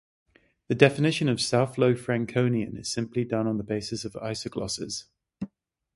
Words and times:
The 0.67 0.73
definition 0.73 1.29
of 1.29 1.39
South 1.39 1.77
Low 1.77 1.93
Franconian 1.93 2.75
is 2.75 2.91
simply 2.91 3.23
done 3.23 3.45
on 3.45 3.57
the 3.59 3.63
basis 3.63 4.03
of 4.03 4.13
isoglosses. 4.13 5.03